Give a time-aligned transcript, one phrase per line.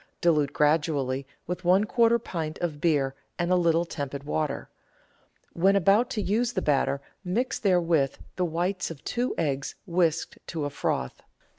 [0.19, 4.67] Dilute gradually with one quarter pint of beer and a little tepid water.
[5.53, 10.65] When about to use the batter mix therewith the whites of two eggs whisked to
[10.65, 11.21] a froth.